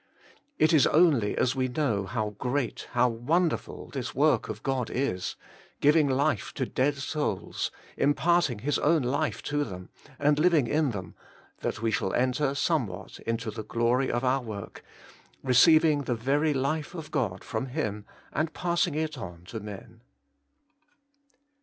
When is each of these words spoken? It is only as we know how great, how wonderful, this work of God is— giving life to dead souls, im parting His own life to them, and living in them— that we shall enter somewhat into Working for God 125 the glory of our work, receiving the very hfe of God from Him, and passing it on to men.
It 0.57 0.73
is 0.73 0.87
only 0.87 1.37
as 1.37 1.55
we 1.55 1.67
know 1.67 2.05
how 2.07 2.31
great, 2.39 2.87
how 2.93 3.07
wonderful, 3.07 3.89
this 3.93 4.15
work 4.15 4.49
of 4.49 4.63
God 4.63 4.89
is— 4.89 5.35
giving 5.79 6.07
life 6.09 6.55
to 6.55 6.65
dead 6.65 6.95
souls, 6.97 7.69
im 7.97 8.15
parting 8.15 8.57
His 8.63 8.79
own 8.79 9.03
life 9.03 9.43
to 9.43 9.63
them, 9.63 9.89
and 10.17 10.39
living 10.39 10.65
in 10.65 10.89
them— 10.89 11.13
that 11.61 11.83
we 11.83 11.91
shall 11.91 12.15
enter 12.15 12.55
somewhat 12.55 13.19
into 13.27 13.49
Working 13.49 13.63
for 13.63 13.63
God 13.63 13.67
125 13.67 13.67
the 13.67 13.73
glory 13.75 14.11
of 14.11 14.23
our 14.23 14.41
work, 14.41 14.83
receiving 15.43 16.01
the 16.05 16.15
very 16.15 16.55
hfe 16.55 16.95
of 16.95 17.11
God 17.11 17.43
from 17.43 17.67
Him, 17.67 18.07
and 18.33 18.55
passing 18.55 18.95
it 18.95 19.19
on 19.19 19.43
to 19.43 19.59
men. 19.59 20.01